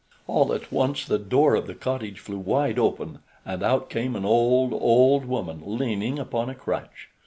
[0.25, 4.25] All at once the door of the cottage flew wide open, and out came an
[4.25, 7.09] old, old woman, leaning upon a crutch.